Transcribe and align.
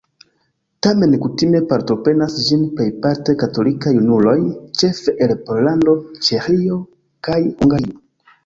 Tamen 0.85 1.11
kutime 1.25 1.59
partoprenas 1.73 2.37
ĝin 2.47 2.63
plejparte 2.79 3.35
katolikaj 3.43 3.93
junuloj, 3.99 4.35
ĉefe 4.83 5.15
el 5.27 5.35
Pollando, 5.51 5.97
Ĉeĥio 6.29 6.81
kaj 7.29 7.41
Hungario. 7.63 8.01